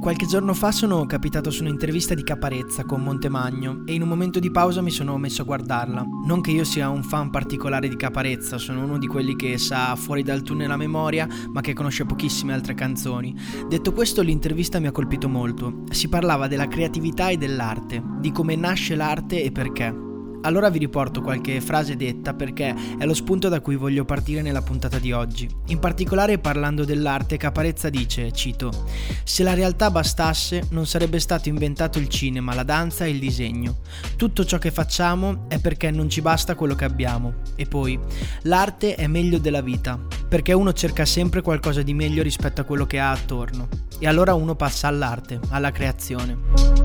Qualche 0.00 0.26
giorno 0.26 0.54
fa 0.54 0.70
sono 0.70 1.04
capitato 1.06 1.50
su 1.50 1.62
un'intervista 1.62 2.14
di 2.14 2.22
Caparezza 2.22 2.84
con 2.84 3.02
Montemagno 3.02 3.82
e 3.84 3.94
in 3.94 4.02
un 4.02 4.08
momento 4.08 4.38
di 4.38 4.52
pausa 4.52 4.80
mi 4.80 4.92
sono 4.92 5.18
messo 5.18 5.42
a 5.42 5.44
guardarla. 5.44 6.06
Non 6.24 6.40
che 6.40 6.52
io 6.52 6.62
sia 6.62 6.88
un 6.88 7.02
fan 7.02 7.30
particolare 7.30 7.88
di 7.88 7.96
Caparezza, 7.96 8.58
sono 8.58 8.84
uno 8.84 8.96
di 8.96 9.08
quelli 9.08 9.34
che 9.34 9.58
sa 9.58 9.96
fuori 9.96 10.22
dal 10.22 10.42
tunnel 10.42 10.68
la 10.68 10.76
memoria, 10.76 11.26
ma 11.52 11.60
che 11.60 11.72
conosce 11.72 12.04
pochissime 12.04 12.52
altre 12.52 12.74
canzoni. 12.74 13.34
Detto 13.68 13.92
questo, 13.92 14.22
l'intervista 14.22 14.78
mi 14.78 14.86
ha 14.86 14.92
colpito 14.92 15.28
molto. 15.28 15.82
Si 15.90 16.08
parlava 16.08 16.46
della 16.46 16.68
creatività 16.68 17.30
e 17.30 17.36
dell'arte, 17.36 18.00
di 18.20 18.30
come 18.30 18.54
nasce 18.54 18.94
l'arte 18.94 19.42
e 19.42 19.50
perché. 19.50 20.10
Allora 20.42 20.70
vi 20.70 20.78
riporto 20.78 21.20
qualche 21.20 21.60
frase 21.60 21.96
detta 21.96 22.34
perché 22.34 22.74
è 22.98 23.04
lo 23.04 23.14
spunto 23.14 23.48
da 23.48 23.60
cui 23.60 23.76
voglio 23.76 24.04
partire 24.04 24.42
nella 24.42 24.62
puntata 24.62 24.98
di 24.98 25.12
oggi. 25.12 25.48
In 25.66 25.78
particolare 25.78 26.38
parlando 26.38 26.84
dell'arte, 26.84 27.36
Caparezza 27.36 27.88
dice, 27.88 28.32
cito, 28.32 28.70
Se 29.22 29.44
la 29.44 29.54
realtà 29.54 29.90
bastasse 29.90 30.66
non 30.70 30.86
sarebbe 30.86 31.20
stato 31.20 31.48
inventato 31.48 31.98
il 31.98 32.08
cinema, 32.08 32.54
la 32.54 32.64
danza 32.64 33.04
e 33.04 33.10
il 33.10 33.20
disegno. 33.20 33.78
Tutto 34.16 34.44
ciò 34.44 34.58
che 34.58 34.72
facciamo 34.72 35.44
è 35.48 35.60
perché 35.60 35.90
non 35.92 36.08
ci 36.08 36.20
basta 36.20 36.56
quello 36.56 36.74
che 36.74 36.84
abbiamo. 36.84 37.34
E 37.54 37.66
poi, 37.66 37.98
l'arte 38.42 38.96
è 38.96 39.06
meglio 39.06 39.38
della 39.38 39.60
vita, 39.60 39.98
perché 40.28 40.52
uno 40.52 40.72
cerca 40.72 41.04
sempre 41.04 41.40
qualcosa 41.40 41.82
di 41.82 41.94
meglio 41.94 42.22
rispetto 42.22 42.60
a 42.60 42.64
quello 42.64 42.86
che 42.86 42.98
ha 42.98 43.12
attorno. 43.12 43.68
E 44.00 44.08
allora 44.08 44.34
uno 44.34 44.56
passa 44.56 44.88
all'arte, 44.88 45.38
alla 45.50 45.70
creazione. 45.70 46.81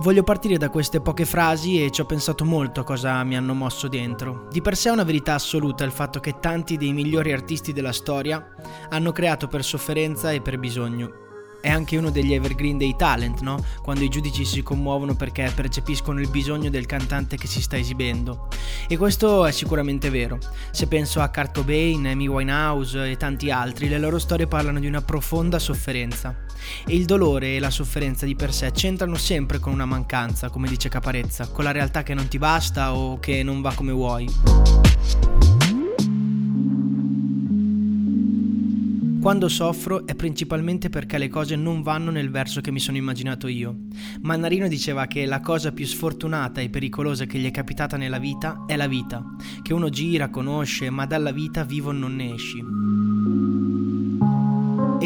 Voglio 0.00 0.22
partire 0.22 0.58
da 0.58 0.70
queste 0.70 1.00
poche 1.00 1.24
frasi 1.24 1.82
e 1.82 1.90
ci 1.90 2.00
ho 2.00 2.04
pensato 2.04 2.44
molto 2.44 2.80
a 2.80 2.84
cosa 2.84 3.22
mi 3.24 3.36
hanno 3.36 3.52
mosso 3.52 3.88
dentro. 3.88 4.46
Di 4.48 4.62
per 4.62 4.76
sé 4.76 4.90
è 4.90 4.92
una 4.92 5.02
verità 5.02 5.34
assoluta 5.34 5.82
il 5.82 5.90
fatto 5.90 6.20
che 6.20 6.38
tanti 6.38 6.76
dei 6.76 6.92
migliori 6.92 7.32
artisti 7.32 7.72
della 7.72 7.92
storia 7.92 8.54
hanno 8.90 9.10
creato 9.10 9.48
per 9.48 9.64
sofferenza 9.64 10.30
e 10.30 10.40
per 10.40 10.58
bisogno 10.58 11.26
è 11.60 11.68
anche 11.68 11.96
uno 11.96 12.10
degli 12.10 12.32
evergreen 12.32 12.78
dei 12.78 12.94
talent, 12.96 13.40
no? 13.40 13.62
Quando 13.82 14.04
i 14.04 14.08
giudici 14.08 14.44
si 14.44 14.62
commuovono 14.62 15.14
perché 15.14 15.50
percepiscono 15.54 16.20
il 16.20 16.28
bisogno 16.28 16.70
del 16.70 16.86
cantante 16.86 17.36
che 17.36 17.46
si 17.46 17.60
sta 17.60 17.76
esibendo. 17.76 18.48
E 18.86 18.96
questo 18.96 19.44
è 19.44 19.52
sicuramente 19.52 20.10
vero. 20.10 20.38
Se 20.70 20.86
penso 20.86 21.20
a 21.20 21.28
Kurt 21.28 21.54
Cobain, 21.54 22.06
Amy 22.06 22.26
Winehouse 22.26 23.10
e 23.10 23.16
tanti 23.16 23.50
altri, 23.50 23.88
le 23.88 23.98
loro 23.98 24.18
storie 24.18 24.46
parlano 24.46 24.78
di 24.78 24.86
una 24.86 25.02
profonda 25.02 25.58
sofferenza. 25.58 26.44
E 26.86 26.94
il 26.94 27.04
dolore 27.04 27.56
e 27.56 27.60
la 27.60 27.70
sofferenza 27.70 28.26
di 28.26 28.34
per 28.34 28.52
sé 28.52 28.70
c'entrano 28.70 29.16
sempre 29.16 29.58
con 29.58 29.72
una 29.72 29.86
mancanza, 29.86 30.50
come 30.50 30.68
dice 30.68 30.88
Caparezza, 30.88 31.48
con 31.48 31.64
la 31.64 31.72
realtà 31.72 32.02
che 32.02 32.14
non 32.14 32.28
ti 32.28 32.38
basta 32.38 32.94
o 32.94 33.18
che 33.18 33.42
non 33.42 33.60
va 33.60 33.72
come 33.74 33.92
vuoi. 33.92 35.37
Quando 39.20 39.48
soffro 39.48 40.06
è 40.06 40.14
principalmente 40.14 40.90
perché 40.90 41.18
le 41.18 41.28
cose 41.28 41.56
non 41.56 41.82
vanno 41.82 42.12
nel 42.12 42.30
verso 42.30 42.60
che 42.60 42.70
mi 42.70 42.78
sono 42.78 42.96
immaginato 42.96 43.48
io. 43.48 43.80
Mannarino 44.22 44.68
diceva 44.68 45.06
che 45.06 45.26
la 45.26 45.40
cosa 45.40 45.72
più 45.72 45.86
sfortunata 45.86 46.60
e 46.60 46.70
pericolosa 46.70 47.26
che 47.26 47.38
gli 47.38 47.46
è 47.46 47.50
capitata 47.50 47.96
nella 47.96 48.18
vita 48.18 48.64
è 48.66 48.76
la 48.76 48.86
vita, 48.86 49.24
che 49.60 49.74
uno 49.74 49.88
gira, 49.88 50.30
conosce, 50.30 50.88
ma 50.88 51.04
dalla 51.04 51.32
vita 51.32 51.64
vivo 51.64 51.90
non 51.90 52.14
ne 52.14 52.34
esci. 52.34 52.62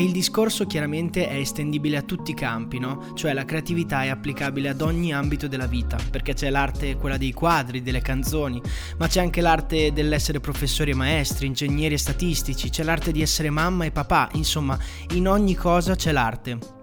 Il 0.02 0.10
discorso 0.10 0.66
chiaramente 0.66 1.28
è 1.28 1.36
estendibile 1.36 1.96
a 1.96 2.02
tutti 2.02 2.32
i 2.32 2.34
campi, 2.34 2.80
no? 2.80 3.12
Cioè 3.14 3.32
la 3.32 3.44
creatività 3.44 4.02
è 4.02 4.08
applicabile 4.08 4.68
ad 4.68 4.80
ogni 4.80 5.14
ambito 5.14 5.46
della 5.46 5.68
vita, 5.68 5.96
perché 6.10 6.34
c'è 6.34 6.50
l'arte 6.50 6.96
quella 6.96 7.16
dei 7.16 7.30
quadri, 7.30 7.82
delle 7.82 8.02
canzoni, 8.02 8.60
ma 8.98 9.06
c'è 9.06 9.20
anche 9.20 9.40
l'arte 9.40 9.92
dell'essere 9.92 10.40
professori 10.40 10.90
e 10.90 10.94
maestri, 10.94 11.46
ingegneri 11.46 11.94
e 11.94 11.98
statistici, 11.98 12.68
c'è 12.68 12.82
l'arte 12.82 13.12
di 13.12 13.22
essere 13.22 13.48
mamma 13.48 13.84
e 13.84 13.92
papà, 13.92 14.28
insomma, 14.32 14.76
in 15.12 15.28
ogni 15.28 15.54
cosa 15.54 15.94
c'è 15.94 16.10
l'arte. 16.10 16.81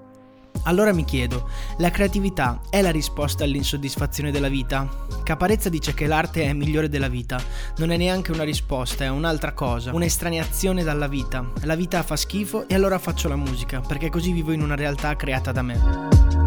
Allora 0.63 0.93
mi 0.93 1.05
chiedo, 1.05 1.49
la 1.77 1.89
creatività 1.89 2.61
è 2.69 2.81
la 2.81 2.91
risposta 2.91 3.43
all'insoddisfazione 3.43 4.31
della 4.31 4.49
vita? 4.49 4.87
Caparezza 5.23 5.69
dice 5.69 5.93
che 5.93 6.05
l'arte 6.05 6.43
è 6.43 6.53
migliore 6.53 6.89
della 6.89 7.07
vita, 7.07 7.41
non 7.77 7.91
è 7.91 7.97
neanche 7.97 8.31
una 8.31 8.43
risposta, 8.43 9.03
è 9.03 9.09
un'altra 9.09 9.53
cosa, 9.53 9.93
un'estraneazione 9.93 10.83
dalla 10.83 11.07
vita. 11.07 11.45
La 11.63 11.75
vita 11.75 12.03
fa 12.03 12.15
schifo 12.15 12.67
e 12.67 12.75
allora 12.75 12.99
faccio 12.99 13.27
la 13.27 13.35
musica, 13.35 13.79
perché 13.79 14.09
così 14.09 14.31
vivo 14.31 14.51
in 14.51 14.61
una 14.61 14.75
realtà 14.75 15.15
creata 15.15 15.51
da 15.51 15.61
me. 15.61 16.38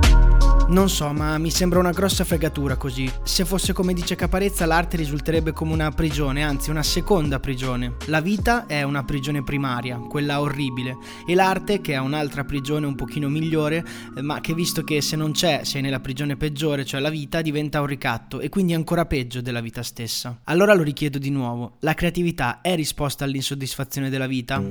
Non 0.68 0.88
so, 0.88 1.12
ma 1.12 1.36
mi 1.36 1.50
sembra 1.50 1.78
una 1.78 1.90
grossa 1.90 2.24
fregatura 2.24 2.76
così. 2.76 3.10
Se 3.24 3.44
fosse 3.44 3.72
come 3.72 3.92
dice 3.92 4.14
Caparezza, 4.14 4.64
l'arte 4.64 4.96
risulterebbe 4.96 5.52
come 5.52 5.72
una 5.72 5.90
prigione, 5.90 6.42
anzi 6.42 6.70
una 6.70 6.82
seconda 6.82 7.40
prigione. 7.40 7.96
La 8.06 8.20
vita 8.20 8.66
è 8.66 8.82
una 8.82 9.04
prigione 9.04 9.44
primaria, 9.44 9.98
quella 9.98 10.40
orribile, 10.40 10.96
e 11.26 11.34
l'arte, 11.34 11.80
che 11.80 11.92
è 11.92 11.98
un'altra 11.98 12.44
prigione 12.44 12.86
un 12.86 12.94
pochino 12.94 13.28
migliore, 13.28 13.84
eh, 14.16 14.22
ma 14.22 14.40
che 14.40 14.54
visto 14.54 14.82
che 14.82 15.02
se 15.02 15.16
non 15.16 15.32
c'è, 15.32 15.60
sei 15.64 15.82
nella 15.82 16.00
prigione 16.00 16.36
peggiore, 16.36 16.86
cioè 16.86 17.00
la 17.00 17.10
vita, 17.10 17.42
diventa 17.42 17.80
un 17.80 17.86
ricatto 17.86 18.40
e 18.40 18.48
quindi 18.48 18.72
ancora 18.72 19.04
peggio 19.04 19.42
della 19.42 19.60
vita 19.60 19.82
stessa. 19.82 20.40
Allora 20.44 20.72
lo 20.72 20.82
richiedo 20.82 21.18
di 21.18 21.30
nuovo, 21.30 21.76
la 21.80 21.94
creatività 21.94 22.62
è 22.62 22.74
risposta 22.74 23.24
all'insoddisfazione 23.24 24.08
della 24.08 24.26
vita? 24.26 24.62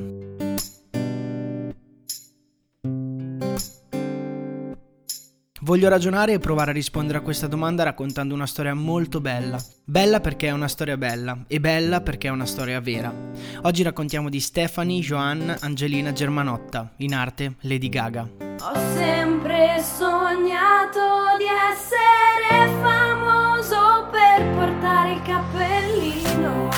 Voglio 5.64 5.90
ragionare 5.90 6.34
e 6.34 6.40
provare 6.40 6.72
a 6.72 6.74
rispondere 6.74 7.20
a 7.20 7.22
questa 7.22 7.46
domanda 7.46 7.84
raccontando 7.84 8.34
una 8.34 8.48
storia 8.48 8.74
molto 8.74 9.22
bella. 9.22 9.64
Bella 9.86 10.20
perché 10.20 10.48
è 10.48 10.52
una 10.52 10.68
storia 10.68 10.98
bella 10.98 11.44
e 11.46 11.60
bella 11.60 12.02
perché 12.02 12.30
è 12.30 12.32
una 12.32 12.48
storia 12.48 12.80
vera. 12.82 13.14
Oggi 13.62 13.84
raccontiamo 13.84 14.30
di 14.30 14.40
Stephanie 14.40 15.02
Joanne 15.02 15.58
Angelina 15.60 16.14
Germanotta, 16.14 16.94
in 16.98 17.14
arte 17.14 17.58
Lady 17.62 17.90
Gaga. 17.90 18.28
Ho 18.40 18.74
sempre 18.96 19.84
sognato 19.84 21.38
di 21.38 21.46
essere 21.72 22.68
famoso 22.82 24.08
per 24.10 24.56
portare 24.56 25.14
il 25.14 25.22
cappellino 25.22 26.70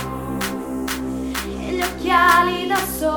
e 1.68 1.74
gli 1.74 1.82
occhiali 1.82 2.68
da 2.68 2.76
sole 2.76 3.13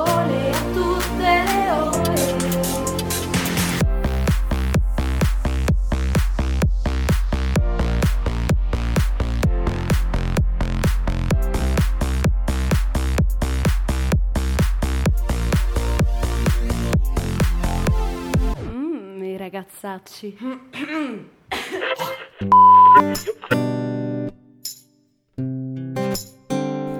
ragazzacci. 19.97 20.37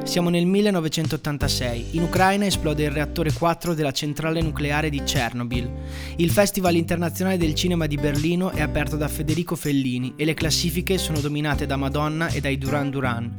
Siamo 0.04 0.30
nel 0.30 0.46
1986. 0.46 1.90
In 1.92 2.04
Ucraina 2.04 2.46
esplode 2.46 2.84
il 2.84 2.92
reattore 2.92 3.32
4 3.32 3.74
della 3.74 3.92
centrale 3.92 4.42
nucleare 4.42 4.90
di 4.90 5.04
Chernobyl. 5.04 5.70
Il 6.16 6.32
Festival 6.32 6.76
internazionale 6.76 7.38
del 7.38 7.54
cinema 7.54 7.86
di 7.86 7.98
Berlino 7.98 8.50
è 8.50 8.62
aperto 8.62 8.96
da 8.96 9.10
Federico 9.10 9.56
Fellini 9.56 10.14
e 10.16 10.26
le 10.26 10.34
classifiche 10.34 10.98
sono 10.98 11.20
dominate 11.20 11.66
da 11.66 11.76
Madonna 11.76 12.30
e 12.30 12.40
dai 12.40 12.58
Duran 12.58 12.90
Duran. 12.90 13.38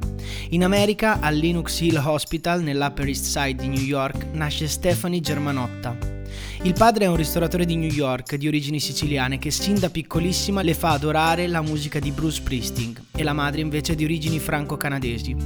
In 0.50 0.62
America, 0.62 1.20
al 1.20 1.36
Linux 1.36 1.80
Hill 1.80 2.00
Hospital 2.04 2.62
nell'Upper 2.62 3.08
East 3.08 3.24
Side 3.24 3.62
di 3.62 3.68
New 3.68 3.82
York, 3.82 4.26
nasce 4.32 4.68
Stephanie 4.68 5.20
Germanotta. 5.20 6.17
Il 6.62 6.72
padre 6.72 7.04
è 7.04 7.08
un 7.08 7.14
ristoratore 7.14 7.64
di 7.64 7.76
New 7.76 7.88
York 7.88 8.34
di 8.34 8.48
origini 8.48 8.80
siciliane 8.80 9.38
che 9.38 9.52
sin 9.52 9.78
da 9.78 9.90
piccolissima 9.90 10.60
le 10.60 10.74
fa 10.74 10.90
adorare 10.90 11.46
la 11.46 11.62
musica 11.62 12.00
di 12.00 12.10
Bruce 12.10 12.40
Springsteen 12.40 13.06
e 13.14 13.22
la 13.22 13.32
madre 13.32 13.60
invece 13.60 13.92
è 13.92 13.94
di 13.94 14.02
origini 14.02 14.40
franco-canadesi. 14.40 15.36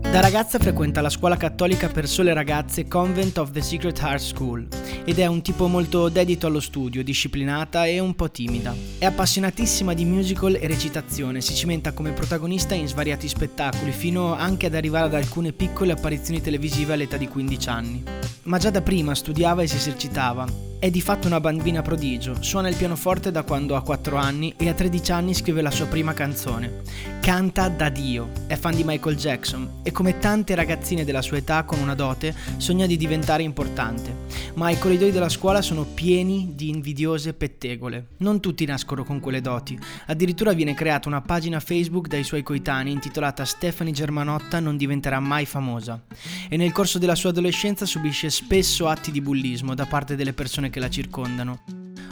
Da 0.00 0.20
ragazza 0.20 0.58
frequenta 0.58 1.02
la 1.02 1.10
scuola 1.10 1.36
cattolica 1.36 1.88
per 1.88 2.08
sole 2.08 2.32
ragazze 2.32 2.86
Convent 2.88 3.36
of 3.38 3.50
the 3.50 3.60
Secret 3.60 3.98
Heart 3.98 4.20
School 4.20 4.68
ed 5.04 5.18
è 5.18 5.26
un 5.26 5.42
tipo 5.42 5.68
molto 5.68 6.08
dedito 6.08 6.46
allo 6.46 6.60
studio, 6.60 7.04
disciplinata 7.04 7.84
e 7.86 7.98
un 7.98 8.14
po' 8.14 8.30
timida. 8.30 8.74
È 8.98 9.04
appassionatissima 9.04 9.92
di 9.92 10.04
musical 10.04 10.56
e 10.58 10.66
recitazione, 10.66 11.40
si 11.40 11.54
cimenta 11.54 11.92
come 11.92 12.12
protagonista 12.12 12.74
in 12.74 12.88
svariati 12.88 13.28
spettacoli, 13.28 13.92
fino 13.92 14.34
anche 14.34 14.66
ad 14.66 14.74
arrivare 14.74 15.06
ad 15.06 15.14
alcune 15.14 15.52
piccole 15.52 15.92
apparizioni 15.92 16.40
televisive 16.40 16.94
all'età 16.94 17.16
di 17.16 17.28
15 17.28 17.68
anni. 17.68 18.02
Ma 18.44 18.58
già 18.58 18.70
da 18.70 18.82
prima 18.82 19.14
studiava 19.14 19.62
e 19.62 19.66
si 19.66 19.76
esercitava 19.76 20.72
è 20.84 20.90
di 20.90 21.00
fatto 21.00 21.28
una 21.28 21.40
bambina 21.40 21.80
prodigio, 21.80 22.42
suona 22.42 22.68
il 22.68 22.76
pianoforte 22.76 23.30
da 23.30 23.42
quando 23.42 23.74
ha 23.74 23.80
4 23.80 24.18
anni 24.18 24.52
e 24.58 24.68
a 24.68 24.74
13 24.74 25.12
anni 25.12 25.32
scrive 25.32 25.62
la 25.62 25.70
sua 25.70 25.86
prima 25.86 26.12
canzone. 26.12 26.82
Canta 27.22 27.68
da 27.68 27.88
Dio, 27.88 28.28
è 28.46 28.54
fan 28.54 28.74
di 28.74 28.82
Michael 28.84 29.16
Jackson 29.16 29.80
e 29.82 29.90
come 29.92 30.18
tante 30.18 30.54
ragazzine 30.54 31.06
della 31.06 31.22
sua 31.22 31.38
età 31.38 31.62
con 31.62 31.78
una 31.78 31.94
dote 31.94 32.34
sogna 32.58 32.84
di 32.84 32.98
diventare 32.98 33.42
importante. 33.42 34.14
I 34.54 34.76
corridoi 34.94 35.18
della 35.18 35.28
scuola 35.28 35.60
sono 35.60 35.82
pieni 35.82 36.52
di 36.54 36.68
invidiose 36.68 37.34
pettegole. 37.34 38.10
Non 38.18 38.38
tutti 38.38 38.64
nascono 38.64 39.02
con 39.02 39.18
quelle 39.18 39.40
doti, 39.40 39.76
addirittura 40.06 40.52
viene 40.52 40.72
creata 40.72 41.08
una 41.08 41.20
pagina 41.20 41.58
Facebook 41.58 42.06
dai 42.06 42.22
suoi 42.22 42.44
coetanei 42.44 42.92
intitolata 42.92 43.44
Stephanie 43.44 43.92
Germanotta 43.92 44.60
non 44.60 44.76
diventerà 44.76 45.18
mai 45.18 45.46
famosa. 45.46 46.00
E 46.48 46.56
nel 46.56 46.70
corso 46.70 47.00
della 47.00 47.16
sua 47.16 47.30
adolescenza 47.30 47.86
subisce 47.86 48.30
spesso 48.30 48.86
atti 48.86 49.10
di 49.10 49.20
bullismo 49.20 49.74
da 49.74 49.84
parte 49.84 50.14
delle 50.14 50.32
persone 50.32 50.70
che 50.70 50.78
la 50.78 50.88
circondano. 50.88 51.64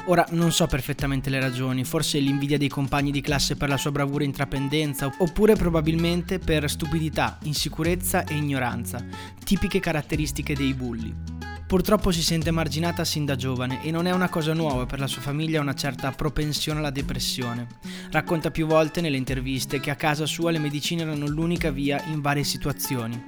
Ora 0.06 0.26
non 0.31 0.50
so 0.50 0.67
perfettamente 0.67 1.31
le 1.31 1.38
ragioni, 1.38 1.85
forse 1.85 2.19
l'invidia 2.19 2.58
dei 2.58 2.69
compagni 2.69 3.12
di 3.12 3.20
classe 3.20 3.55
per 3.55 3.69
la 3.69 3.76
sua 3.76 3.93
bravura 3.93 4.25
e 4.25 4.26
intraprendenza, 4.26 5.08
oppure 5.19 5.55
probabilmente 5.55 6.40
per 6.40 6.69
stupidità, 6.69 7.38
insicurezza 7.44 8.25
e 8.25 8.35
ignoranza, 8.35 9.05
tipiche 9.44 9.78
caratteristiche 9.78 10.56
dei 10.56 10.75
bulli. 10.75 11.31
Purtroppo 11.73 12.11
si 12.11 12.23
sente 12.23 12.51
marginata 12.51 13.03
sin 13.03 13.25
da 13.25 13.35
giovane 13.35 13.83
e 13.83 13.91
non 13.91 14.05
è 14.05 14.11
una 14.11 14.29
cosa 14.29 14.53
nuova 14.53 14.85
per 14.85 14.99
la 14.99 15.07
sua 15.07 15.23
famiglia 15.23 15.63
una 15.63 15.73
certa 15.73 16.11
propensione 16.11 16.81
alla 16.81 16.91
depressione. 16.91 17.67
Racconta 18.11 18.51
più 18.51 18.67
volte 18.67 19.01
nelle 19.01 19.17
interviste 19.17 19.81
che 19.81 19.89
a 19.89 19.97
casa 19.97 20.27
sua 20.27 20.51
le 20.51 20.59
medicine 20.59 21.01
erano 21.01 21.27
l'unica 21.27 21.71
via 21.71 21.99
in 22.09 22.21
varie 22.21 22.45
situazioni. 22.45 23.23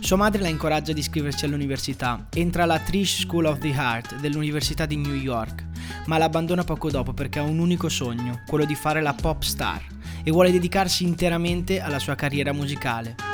Sua 0.00 0.16
madre 0.16 0.40
la 0.40 0.48
incoraggia 0.48 0.92
ad 0.92 0.96
iscriversi 0.96 1.44
all'università. 1.44 2.28
Entra 2.32 2.62
alla 2.62 2.78
Trish 2.78 3.20
School 3.24 3.44
of 3.44 3.58
the 3.58 3.68
Heart 3.68 4.20
dell'Università 4.20 4.86
di 4.86 4.96
New 4.96 5.12
York, 5.12 5.62
ma 6.06 6.16
la 6.16 6.24
abbandona 6.24 6.64
poco 6.64 6.90
dopo 6.90 7.12
perché 7.12 7.40
ha 7.40 7.42
un 7.42 7.58
unico 7.58 7.90
sogno, 7.90 8.40
quello 8.46 8.64
di 8.64 8.74
fare 8.74 9.02
la 9.02 9.12
pop 9.12 9.42
star, 9.42 9.84
e 10.24 10.30
vuole 10.30 10.50
dedicarsi 10.50 11.04
interamente 11.04 11.82
alla 11.82 11.98
sua 11.98 12.14
carriera 12.14 12.54
musicale. 12.54 13.31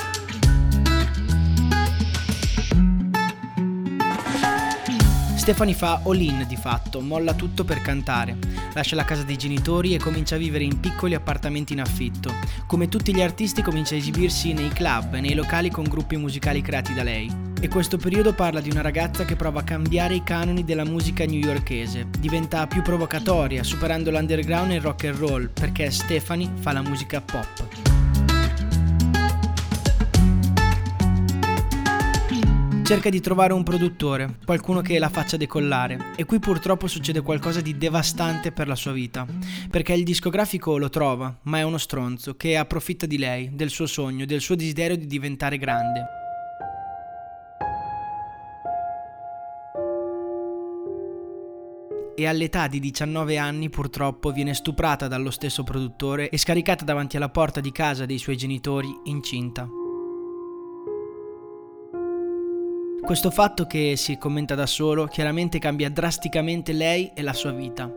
Stefani 5.49 5.73
fa 5.73 6.01
all-in 6.05 6.45
di 6.47 6.55
fatto, 6.55 7.01
molla 7.01 7.33
tutto 7.33 7.63
per 7.63 7.81
cantare, 7.81 8.37
lascia 8.75 8.95
la 8.95 9.03
casa 9.03 9.23
dei 9.23 9.35
genitori 9.35 9.95
e 9.95 9.97
comincia 9.97 10.35
a 10.35 10.37
vivere 10.37 10.63
in 10.63 10.79
piccoli 10.79 11.15
appartamenti 11.15 11.73
in 11.73 11.81
affitto. 11.81 12.31
Come 12.67 12.87
tutti 12.87 13.15
gli 13.15 13.21
artisti 13.23 13.63
comincia 13.63 13.95
a 13.95 13.97
esibirsi 13.97 14.53
nei 14.53 14.69
club 14.69 15.15
nei 15.15 15.33
locali 15.33 15.71
con 15.71 15.85
gruppi 15.85 16.17
musicali 16.17 16.61
creati 16.61 16.93
da 16.93 17.01
lei. 17.01 17.35
E 17.59 17.67
questo 17.67 17.97
periodo 17.97 18.33
parla 18.33 18.61
di 18.61 18.69
una 18.69 18.81
ragazza 18.81 19.25
che 19.25 19.35
prova 19.35 19.61
a 19.61 19.63
cambiare 19.63 20.13
i 20.13 20.23
canoni 20.23 20.63
della 20.63 20.85
musica 20.85 21.25
newyorkese, 21.25 22.05
diventa 22.19 22.67
più 22.67 22.83
provocatoria, 22.83 23.63
superando 23.63 24.11
l'underground 24.11 24.69
e 24.69 24.75
il 24.75 24.81
rock 24.81 25.05
and 25.05 25.17
roll, 25.17 25.49
perché 25.51 25.89
Stefani 25.89 26.47
fa 26.59 26.73
la 26.73 26.83
musica 26.83 27.21
pop. 27.21 27.78
Cerca 32.89 33.11
di 33.11 33.19
trovare 33.19 33.53
un 33.53 33.61
produttore, 33.61 34.39
qualcuno 34.43 34.81
che 34.81 34.97
la 34.97 35.09
faccia 35.09 35.37
decollare, 35.37 36.13
e 36.15 36.25
qui 36.25 36.39
purtroppo 36.39 36.87
succede 36.87 37.21
qualcosa 37.21 37.61
di 37.61 37.77
devastante 37.77 38.51
per 38.51 38.67
la 38.67 38.73
sua 38.73 38.93
vita, 38.93 39.27
perché 39.69 39.93
il 39.93 40.03
discografico 40.03 40.75
lo 40.75 40.89
trova, 40.89 41.37
ma 41.43 41.59
è 41.59 41.61
uno 41.61 41.77
stronzo 41.77 42.35
che 42.35 42.57
approfitta 42.57 43.05
di 43.05 43.19
lei, 43.19 43.51
del 43.53 43.69
suo 43.69 43.85
sogno, 43.85 44.25
del 44.25 44.41
suo 44.41 44.55
desiderio 44.55 44.97
di 44.97 45.05
diventare 45.05 45.59
grande. 45.59 46.05
e 52.15 52.27
all'età 52.27 52.67
di 52.67 52.81
19 52.81 53.37
anni 53.37 53.69
purtroppo 53.69 54.31
viene 54.31 54.53
stuprata 54.53 55.07
dallo 55.07 55.31
stesso 55.31 55.63
produttore 55.63 56.27
e 56.29 56.37
scaricata 56.37 56.83
davanti 56.83 57.15
alla 57.15 57.29
porta 57.29 57.61
di 57.61 57.71
casa 57.71 58.05
dei 58.05 58.17
suoi 58.17 58.35
genitori 58.35 58.89
incinta. 59.05 59.78
Questo 63.09 63.31
fatto 63.31 63.65
che 63.65 63.95
si 63.95 64.19
commenta 64.19 64.53
da 64.53 64.67
solo 64.67 65.07
chiaramente 65.07 65.57
cambia 65.57 65.89
drasticamente 65.89 66.73
lei 66.73 67.09
e 67.15 67.23
la 67.23 67.33
sua 67.33 67.49
vita. 67.49 67.91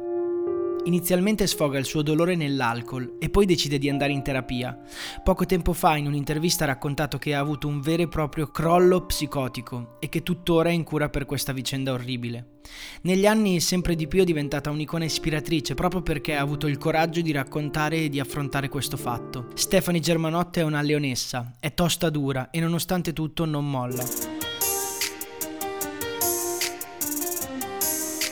Inizialmente 0.85 1.47
sfoga 1.47 1.79
il 1.79 1.85
suo 1.85 2.01
dolore 2.01 2.35
nell'alcol 2.35 3.19
e 3.19 3.29
poi 3.29 3.45
decide 3.45 3.77
di 3.77 3.91
andare 3.91 4.13
in 4.13 4.23
terapia. 4.23 4.75
Poco 5.23 5.45
tempo 5.45 5.75
fa 5.75 5.99
in 5.99 6.07
un'intervista 6.07 6.65
ha 6.65 6.69
raccontato 6.69 7.19
che 7.19 7.35
ha 7.35 7.41
avuto 7.41 7.69
un 7.69 7.83
vero 7.83 8.05
e 8.05 8.09
proprio 8.09 8.47
crollo 8.47 9.05
psicotico 9.05 9.99
e 10.01 10.09
che 10.09 10.23
tuttora 10.23 10.71
è 10.71 10.73
in 10.73 10.83
cura 10.83 11.11
per 11.11 11.27
questa 11.27 11.53
vicenda 11.53 11.93
orribile. 11.93 12.61
Negli 13.03 13.27
anni 13.27 13.61
sempre 13.61 13.95
di 13.95 14.09
più 14.09 14.23
è 14.23 14.25
diventata 14.25 14.71
un'icona 14.71 15.05
ispiratrice 15.05 15.75
proprio 15.75 16.01
perché 16.01 16.37
ha 16.37 16.41
avuto 16.41 16.67
il 16.67 16.79
coraggio 16.79 17.21
di 17.21 17.33
raccontare 17.33 17.99
e 17.99 18.09
di 18.09 18.19
affrontare 18.19 18.71
questo 18.71 18.97
fatto. 18.97 19.49
Stefani 19.53 20.01
Germanotta 20.01 20.61
è 20.61 20.65
una 20.65 20.81
leonessa, 20.81 21.57
è 21.61 21.75
tosta 21.75 22.09
dura 22.09 22.49
e 22.49 22.61
nonostante 22.61 23.13
tutto 23.13 23.45
non 23.45 23.69
molla. 23.69 24.32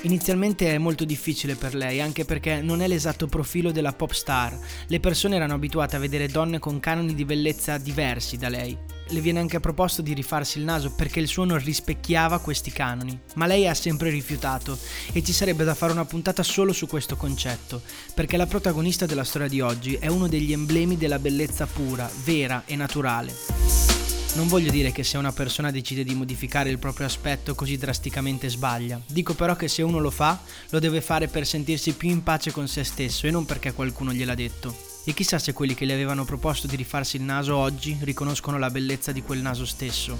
Inizialmente 0.02 0.74
è 0.74 0.78
molto 0.78 1.04
difficile 1.04 1.56
per 1.56 1.74
lei, 1.74 2.00
anche 2.00 2.24
perché 2.24 2.62
non 2.62 2.80
è 2.80 2.88
l'esatto 2.88 3.26
profilo 3.26 3.70
della 3.70 3.92
pop 3.92 4.12
star. 4.12 4.58
Le 4.86 4.98
persone 4.98 5.36
erano 5.36 5.52
abituate 5.52 5.96
a 5.96 5.98
vedere 5.98 6.26
donne 6.26 6.58
con 6.58 6.80
canoni 6.80 7.14
di 7.14 7.26
bellezza 7.26 7.76
diversi 7.76 8.38
da 8.38 8.48
lei. 8.48 8.74
Le 9.08 9.20
viene 9.20 9.40
anche 9.40 9.60
proposto 9.60 10.00
di 10.00 10.14
rifarsi 10.14 10.56
il 10.58 10.64
naso 10.64 10.94
perché 10.94 11.20
il 11.20 11.28
suo 11.28 11.44
non 11.44 11.62
rispecchiava 11.62 12.38
questi 12.38 12.70
canoni, 12.70 13.18
ma 13.34 13.44
lei 13.44 13.68
ha 13.68 13.74
sempre 13.74 14.08
rifiutato 14.08 14.78
e 15.12 15.22
ci 15.22 15.34
sarebbe 15.34 15.64
da 15.64 15.74
fare 15.74 15.92
una 15.92 16.06
puntata 16.06 16.42
solo 16.42 16.72
su 16.72 16.86
questo 16.86 17.16
concetto, 17.16 17.82
perché 18.14 18.38
la 18.38 18.46
protagonista 18.46 19.04
della 19.04 19.24
storia 19.24 19.48
di 19.48 19.60
oggi 19.60 19.96
è 19.96 20.06
uno 20.06 20.28
degli 20.28 20.52
emblemi 20.52 20.96
della 20.96 21.18
bellezza 21.18 21.66
pura, 21.66 22.10
vera 22.24 22.62
e 22.64 22.74
naturale. 22.74 23.89
Non 24.34 24.46
voglio 24.46 24.70
dire 24.70 24.92
che 24.92 25.02
se 25.02 25.18
una 25.18 25.32
persona 25.32 25.72
decide 25.72 26.04
di 26.04 26.14
modificare 26.14 26.70
il 26.70 26.78
proprio 26.78 27.06
aspetto 27.06 27.54
così 27.56 27.76
drasticamente 27.76 28.48
sbaglia, 28.48 29.00
dico 29.06 29.34
però 29.34 29.56
che 29.56 29.66
se 29.66 29.82
uno 29.82 29.98
lo 29.98 30.10
fa, 30.10 30.40
lo 30.70 30.78
deve 30.78 31.00
fare 31.00 31.26
per 31.26 31.46
sentirsi 31.46 31.92
più 31.94 32.08
in 32.08 32.22
pace 32.22 32.52
con 32.52 32.68
se 32.68 32.84
stesso 32.84 33.26
e 33.26 33.30
non 33.30 33.44
perché 33.44 33.72
qualcuno 33.72 34.12
gliel'ha 34.12 34.34
detto. 34.34 34.74
E 35.04 35.14
chissà 35.14 35.38
se 35.38 35.52
quelli 35.52 35.74
che 35.74 35.84
le 35.84 35.94
avevano 35.94 36.24
proposto 36.24 36.68
di 36.68 36.76
rifarsi 36.76 37.16
il 37.16 37.22
naso 37.22 37.56
oggi 37.56 37.96
riconoscono 38.00 38.56
la 38.56 38.70
bellezza 38.70 39.10
di 39.10 39.22
quel 39.22 39.40
naso 39.40 39.66
stesso. 39.66 40.16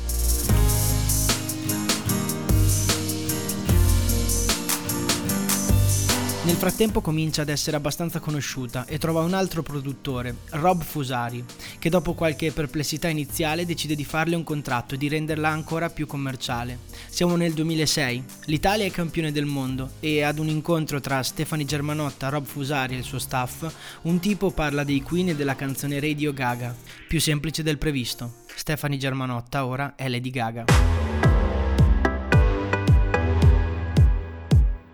Nel 6.42 6.56
frattempo 6.56 7.00
comincia 7.00 7.42
ad 7.42 7.48
essere 7.48 7.76
abbastanza 7.76 8.18
conosciuta 8.18 8.84
e 8.86 8.98
trova 8.98 9.20
un 9.20 9.34
altro 9.34 9.62
produttore, 9.62 10.34
Rob 10.50 10.82
Fusari, 10.82 11.44
che 11.80 11.88
dopo 11.88 12.12
qualche 12.12 12.52
perplessità 12.52 13.08
iniziale 13.08 13.64
decide 13.64 13.94
di 13.96 14.04
farle 14.04 14.36
un 14.36 14.44
contratto 14.44 14.94
e 14.94 14.98
di 14.98 15.08
renderla 15.08 15.48
ancora 15.48 15.88
più 15.88 16.06
commerciale. 16.06 16.78
Siamo 17.08 17.36
nel 17.36 17.54
2006, 17.54 18.22
l'Italia 18.44 18.84
è 18.84 18.90
campione 18.90 19.32
del 19.32 19.46
mondo 19.46 19.92
e 19.98 20.22
ad 20.22 20.38
un 20.38 20.48
incontro 20.48 21.00
tra 21.00 21.22
Stefani 21.22 21.64
Germanotta, 21.64 22.28
Rob 22.28 22.44
Fusari 22.44 22.94
e 22.94 22.98
il 22.98 23.04
suo 23.04 23.18
staff, 23.18 23.66
un 24.02 24.20
tipo 24.20 24.50
parla 24.50 24.84
dei 24.84 25.00
Queen 25.00 25.30
e 25.30 25.34
della 25.34 25.56
canzone 25.56 25.98
Radio 25.98 26.34
Gaga, 26.34 26.76
più 27.08 27.18
semplice 27.18 27.62
del 27.62 27.78
previsto. 27.78 28.44
Stefani 28.54 28.98
Germanotta 28.98 29.64
ora 29.64 29.94
è 29.96 30.06
Lady 30.06 30.30
Gaga. 30.30 31.09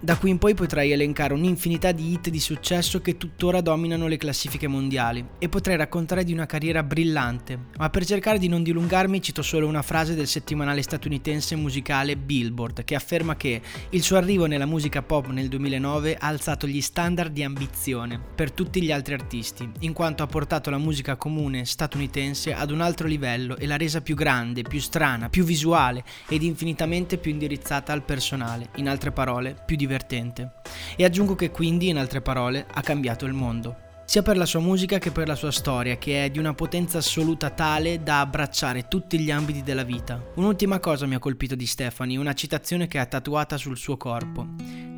Da 0.06 0.16
qui 0.16 0.30
in 0.30 0.38
poi 0.38 0.54
potrei 0.54 0.92
elencare 0.92 1.34
un'infinità 1.34 1.90
di 1.90 2.12
hit 2.12 2.28
di 2.28 2.38
successo 2.38 3.00
che 3.00 3.16
tuttora 3.16 3.60
dominano 3.60 4.06
le 4.06 4.16
classifiche 4.16 4.68
mondiali 4.68 5.26
e 5.40 5.48
potrei 5.48 5.76
raccontare 5.76 6.22
di 6.22 6.32
una 6.32 6.46
carriera 6.46 6.84
brillante, 6.84 7.58
ma 7.76 7.90
per 7.90 8.06
cercare 8.06 8.38
di 8.38 8.46
non 8.46 8.62
dilungarmi 8.62 9.20
cito 9.20 9.42
solo 9.42 9.66
una 9.66 9.82
frase 9.82 10.14
del 10.14 10.28
settimanale 10.28 10.82
statunitense 10.82 11.56
musicale 11.56 12.16
Billboard 12.16 12.84
che 12.84 12.94
afferma 12.94 13.34
che 13.34 13.60
il 13.90 14.00
suo 14.00 14.16
arrivo 14.16 14.46
nella 14.46 14.64
musica 14.64 15.02
pop 15.02 15.26
nel 15.26 15.48
2009 15.48 16.14
ha 16.14 16.28
alzato 16.28 16.68
gli 16.68 16.80
standard 16.80 17.32
di 17.32 17.42
ambizione 17.42 18.20
per 18.32 18.52
tutti 18.52 18.80
gli 18.80 18.92
altri 18.92 19.14
artisti, 19.14 19.68
in 19.80 19.92
quanto 19.92 20.22
ha 20.22 20.28
portato 20.28 20.70
la 20.70 20.78
musica 20.78 21.16
comune 21.16 21.64
statunitense 21.64 22.54
ad 22.54 22.70
un 22.70 22.80
altro 22.80 23.08
livello 23.08 23.56
e 23.56 23.66
l'ha 23.66 23.76
resa 23.76 24.00
più 24.02 24.14
grande, 24.14 24.62
più 24.62 24.78
strana, 24.78 25.28
più 25.28 25.42
visuale 25.42 26.04
ed 26.28 26.44
infinitamente 26.44 27.18
più 27.18 27.32
indirizzata 27.32 27.92
al 27.92 28.04
personale, 28.04 28.68
in 28.76 28.88
altre 28.88 29.10
parole 29.10 29.60
più 29.66 29.74
divertente 29.74 29.94
divertente. 29.96 30.52
E 30.96 31.04
aggiungo 31.04 31.34
che 31.34 31.50
quindi, 31.50 31.88
in 31.88 31.96
altre 31.96 32.20
parole, 32.20 32.66
ha 32.70 32.80
cambiato 32.82 33.24
il 33.24 33.32
mondo. 33.32 33.84
sia 34.06 34.22
per 34.22 34.36
la 34.36 34.46
sua 34.46 34.60
musica 34.60 34.98
che 34.98 35.10
per 35.10 35.26
la 35.26 35.34
sua 35.34 35.50
storia, 35.50 35.98
che 35.98 36.24
è 36.24 36.30
di 36.30 36.38
una 36.38 36.54
potenza 36.54 36.98
assoluta 36.98 37.50
tale 37.50 38.02
da 38.04 38.20
abbracciare 38.20 38.86
tutti 38.86 39.18
gli 39.18 39.32
ambiti 39.32 39.62
della 39.62 39.82
vita. 39.82 40.22
Un'ultima 40.36 40.78
cosa 40.78 41.06
mi 41.06 41.16
ha 41.16 41.18
colpito 41.18 41.56
di 41.56 41.66
Stefani, 41.66 42.16
una 42.16 42.32
citazione 42.32 42.86
che 42.86 43.00
ha 43.00 43.06
tatuata 43.06 43.56
sul 43.58 43.76
suo 43.76 43.96
corpo. 43.96 44.46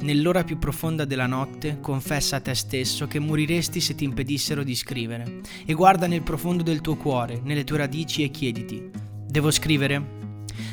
Nell'ora 0.01 0.45
più 0.45 0.59
profonda 0.59 1.07
della 1.07 1.27
notte, 1.27 1.79
confessa 1.81 2.37
a 2.37 2.41
te 2.41 2.55
stesso 2.55 3.07
che 3.07 3.19
moriresti 3.19 3.81
se 3.81 3.95
ti 3.95 4.05
impedissero 4.05 4.63
di 4.63 4.77
scrivere. 4.77 5.41
E 5.65 5.73
guarda 5.73 6.07
nel 6.07 6.23
profondo 6.23 6.63
del 6.63 6.83
tuo 6.83 6.97
cuore, 6.97 7.41
nelle 7.43 7.65
tue 7.65 7.79
radici 7.79 8.23
e 8.23 8.31
chiediti, 8.31 8.91
devo 9.27 9.51
scrivere? 9.51 10.18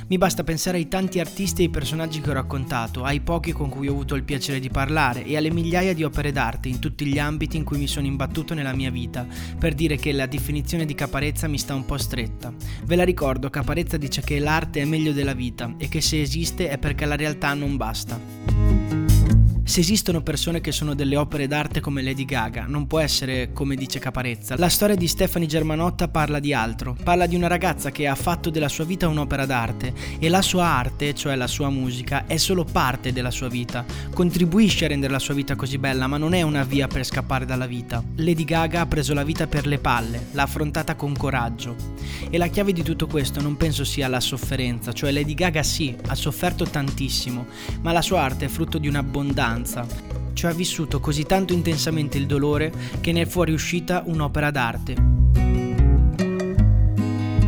Mi 0.07 0.19
basta 0.19 0.43
pensare 0.43 0.77
ai 0.77 0.87
tanti 0.87 1.19
artisti 1.19 1.61
e 1.61 1.65
ai 1.65 1.71
personaggi 1.71 2.21
che 2.21 2.29
ho 2.29 2.33
raccontato, 2.33 3.03
ai 3.03 3.21
pochi 3.21 3.51
con 3.51 3.69
cui 3.69 3.87
ho 3.87 3.91
avuto 3.91 4.13
il 4.13 4.23
piacere 4.23 4.59
di 4.59 4.69
parlare 4.69 5.25
e 5.25 5.35
alle 5.35 5.51
migliaia 5.51 5.95
di 5.95 6.03
opere 6.03 6.31
d'arte 6.31 6.69
in 6.69 6.77
tutti 6.77 7.07
gli 7.07 7.17
ambiti 7.17 7.57
in 7.57 7.63
cui 7.63 7.79
mi 7.79 7.87
sono 7.87 8.05
imbattuto 8.05 8.53
nella 8.53 8.75
mia 8.75 8.91
vita, 8.91 9.25
per 9.57 9.73
dire 9.73 9.95
che 9.95 10.11
la 10.11 10.27
definizione 10.27 10.85
di 10.85 10.93
caparezza 10.93 11.47
mi 11.47 11.57
sta 11.57 11.73
un 11.73 11.85
po' 11.85 11.97
stretta. 11.97 12.53
Ve 12.83 12.95
la 12.95 13.03
ricordo, 13.03 13.49
Caparezza 13.49 13.97
dice 13.97 14.21
che 14.21 14.37
l'arte 14.37 14.81
è 14.81 14.85
meglio 14.85 15.11
della 15.11 15.33
vita 15.33 15.73
e 15.79 15.87
che 15.87 16.01
se 16.01 16.21
esiste 16.21 16.69
è 16.69 16.77
perché 16.77 17.05
la 17.05 17.15
realtà 17.15 17.55
non 17.55 17.75
basta. 17.75 18.44
Se 19.67 19.79
esistono 19.79 20.21
persone 20.21 20.61
che 20.61 20.71
sono 20.71 20.93
delle 20.93 21.17
opere 21.17 21.47
d'arte 21.47 21.79
come 21.79 22.03
Lady 22.03 22.23
Gaga, 22.23 22.65
non 22.67 22.85
può 22.85 22.99
essere 22.99 23.51
come 23.51 23.75
dice 23.75 23.97
Caparezza. 23.97 24.55
La 24.59 24.69
storia 24.69 24.95
di 24.95 25.07
Stefani 25.07 25.47
Germanotta 25.47 26.07
parla 26.07 26.39
di 26.39 26.53
altro, 26.53 26.95
parla 27.01 27.25
di 27.25 27.35
una 27.35 27.47
ragazza 27.47 27.89
che 27.89 28.07
ha 28.07 28.13
fatto 28.13 28.51
della 28.51 28.69
sua 28.69 28.85
vita 28.85 29.07
un'opera 29.07 29.47
d'arte 29.47 29.91
e 30.19 30.29
la 30.29 30.43
sua 30.43 30.65
arte, 30.65 31.15
cioè 31.15 31.35
la 31.35 31.47
sua 31.47 31.71
musica, 31.71 32.27
è 32.27 32.37
solo 32.37 32.63
parte 32.63 33.11
della 33.11 33.31
sua 33.31 33.47
vita. 33.47 33.83
Contribuisce 34.13 34.85
a 34.85 34.89
rendere 34.89 35.11
la 35.11 35.19
sua 35.19 35.33
vita 35.33 35.55
così 35.55 35.79
bella, 35.79 36.05
ma 36.05 36.17
non 36.17 36.35
è 36.35 36.43
una 36.43 36.63
via 36.63 36.85
per 36.85 37.03
scappare 37.03 37.47
dalla 37.47 37.65
vita. 37.65 38.03
Lady 38.17 38.45
Gaga 38.45 38.81
ha 38.81 38.85
preso 38.85 39.15
la 39.15 39.23
vita 39.23 39.47
per 39.47 39.65
le 39.65 39.79
palle, 39.79 40.27
l'ha 40.33 40.43
affrontata 40.43 40.93
con 40.93 41.17
coraggio. 41.17 41.75
E 42.29 42.37
la 42.37 42.47
chiave 42.47 42.71
di 42.71 42.83
tutto 42.83 43.07
questo 43.07 43.41
non 43.41 43.57
penso 43.57 43.83
sia 43.83 44.07
la 44.07 44.19
sofferenza, 44.19 44.93
cioè 44.93 45.11
Lady 45.11 45.33
Gaga 45.33 45.63
sì, 45.63 45.95
ha 46.05 46.15
sofferto 46.15 46.65
tantissimo, 46.65 47.47
ma 47.81 47.91
la 47.91 48.03
sua 48.03 48.21
arte 48.21 48.45
è 48.45 48.47
frutto 48.47 48.77
di 48.77 48.87
un'abbondanza 48.87 49.53
distanza, 49.55 49.85
cioè 50.33 50.51
ha 50.51 50.53
vissuto 50.53 50.99
così 50.99 51.23
tanto 51.23 51.53
intensamente 51.53 52.17
il 52.17 52.25
dolore 52.25 52.71
che 52.99 53.11
ne 53.11 53.21
è 53.21 53.25
fuoriuscita 53.25 54.03
un'opera 54.05 54.51
d'arte. 54.51 55.13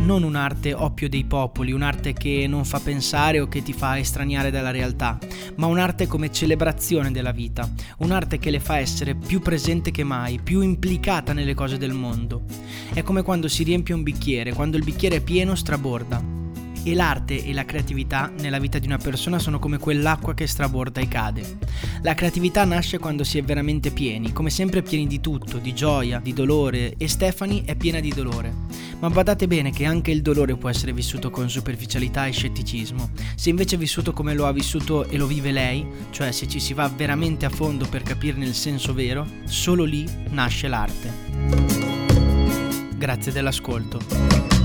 Non 0.00 0.22
un'arte 0.22 0.72
oppio 0.72 1.06
dei 1.06 1.24
popoli, 1.24 1.70
un'arte 1.70 2.14
che 2.14 2.46
non 2.48 2.64
fa 2.64 2.80
pensare 2.80 3.40
o 3.40 3.46
che 3.46 3.62
ti 3.62 3.74
fa 3.74 3.98
estraniare 3.98 4.50
dalla 4.50 4.70
realtà, 4.70 5.18
ma 5.56 5.66
un'arte 5.66 6.06
come 6.06 6.32
celebrazione 6.32 7.10
della 7.10 7.32
vita, 7.32 7.70
un'arte 7.98 8.38
che 8.38 8.48
le 8.48 8.58
fa 8.58 8.78
essere 8.78 9.14
più 9.14 9.40
presente 9.40 9.90
che 9.90 10.04
mai, 10.04 10.40
più 10.42 10.62
implicata 10.62 11.34
nelle 11.34 11.52
cose 11.52 11.76
del 11.76 11.92
mondo. 11.92 12.44
È 12.94 13.02
come 13.02 13.20
quando 13.20 13.48
si 13.48 13.64
riempie 13.64 13.92
un 13.92 14.02
bicchiere, 14.02 14.54
quando 14.54 14.78
il 14.78 14.84
bicchiere 14.84 15.16
è 15.16 15.20
pieno 15.20 15.54
straborda, 15.54 16.37
e 16.90 16.94
l'arte 16.94 17.44
e 17.44 17.52
la 17.52 17.64
creatività 17.64 18.32
nella 18.38 18.58
vita 18.58 18.78
di 18.78 18.86
una 18.86 18.96
persona 18.96 19.38
sono 19.38 19.58
come 19.58 19.78
quell'acqua 19.78 20.34
che 20.34 20.46
straborda 20.46 21.00
e 21.00 21.08
cade. 21.08 21.58
La 22.02 22.14
creatività 22.14 22.64
nasce 22.64 22.98
quando 22.98 23.24
si 23.24 23.38
è 23.38 23.42
veramente 23.42 23.90
pieni, 23.90 24.32
come 24.32 24.50
sempre 24.50 24.82
pieni 24.82 25.06
di 25.06 25.20
tutto, 25.20 25.58
di 25.58 25.74
gioia, 25.74 26.20
di 26.22 26.32
dolore 26.32 26.94
e 26.96 27.08
Stefani 27.08 27.64
è 27.64 27.74
piena 27.76 28.00
di 28.00 28.10
dolore. 28.10 28.54
Ma 29.00 29.10
badate 29.10 29.46
bene 29.46 29.70
che 29.70 29.84
anche 29.84 30.10
il 30.10 30.22
dolore 30.22 30.56
può 30.56 30.68
essere 30.68 30.92
vissuto 30.92 31.30
con 31.30 31.50
superficialità 31.50 32.26
e 32.26 32.32
scetticismo. 32.32 33.10
Se 33.36 33.50
invece 33.50 33.76
è 33.76 33.78
vissuto 33.78 34.12
come 34.12 34.34
lo 34.34 34.46
ha 34.46 34.52
vissuto 34.52 35.06
e 35.08 35.16
lo 35.16 35.26
vive 35.26 35.52
lei, 35.52 35.86
cioè 36.10 36.32
se 36.32 36.48
ci 36.48 36.58
si 36.58 36.74
va 36.74 36.88
veramente 36.88 37.44
a 37.44 37.50
fondo 37.50 37.86
per 37.86 38.02
capirne 38.02 38.46
il 38.46 38.54
senso 38.54 38.94
vero, 38.94 39.26
solo 39.44 39.84
lì 39.84 40.08
nasce 40.30 40.68
l'arte. 40.68 41.12
Grazie 42.96 43.30
dell'ascolto. 43.30 44.57